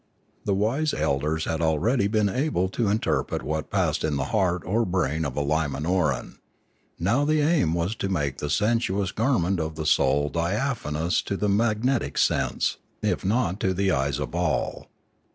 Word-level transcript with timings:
The 0.45 0.55
wise 0.55 0.95
elders 0.95 1.45
had 1.45 1.61
already 1.61 2.05
604 2.05 2.09
Limanora 2.09 2.33
been 2.33 2.43
able 2.43 2.69
to 2.69 2.87
interpret 2.87 3.43
what 3.43 3.69
passed 3.69 4.03
in 4.03 4.15
the 4.15 4.23
heart 4.33 4.63
or 4.65 4.83
brain 4.83 5.23
of 5.25 5.37
a 5.37 5.43
Limanoran; 5.43 6.39
now 6.97 7.23
the 7.23 7.41
aim 7.41 7.75
was 7.75 7.93
to 7.97 8.09
make 8.09 8.39
the 8.39 8.49
sensuous 8.49 9.11
garment 9.11 9.59
of 9.59 9.75
the 9.75 9.85
soul 9.85 10.29
diaphanous 10.29 11.21
to 11.21 11.37
the 11.37 11.49
magnetic 11.49 12.17
sense, 12.17 12.77
if 13.03 13.23
not 13.23 13.59
to 13.59 13.75
the 13.75 13.91
eyes 13.91 14.17
of 14.17 14.33
all. 14.33 14.87